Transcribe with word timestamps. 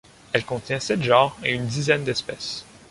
Elle 0.33 0.45
contient 0.45 0.79
sept 0.79 1.03
genres 1.03 1.37
et 1.43 1.53
une 1.53 1.67
dizaine 1.67 2.03
d'espèces. 2.03 2.65